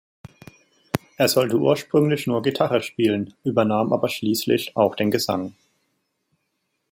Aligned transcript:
Er 1.17 1.27
sollte 1.27 1.59
ursprünglich 1.59 2.25
nur 2.25 2.41
Gitarre 2.41 2.81
spielen, 2.81 3.35
übernahm 3.43 3.93
aber 3.93 4.09
schließlich 4.09 4.75
auch 4.75 4.95
den 4.95 5.11
Gesang. 5.11 5.53